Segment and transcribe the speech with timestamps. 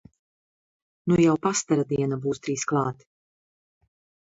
[1.11, 3.07] Nu jau pastara diena būs drīz klāt!